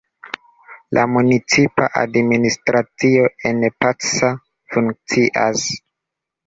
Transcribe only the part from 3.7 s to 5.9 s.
Pacsa funkcias.